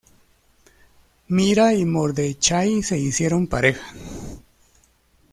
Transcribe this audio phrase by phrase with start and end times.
[1.27, 3.93] Mira y Mordechai se hicieron pareja.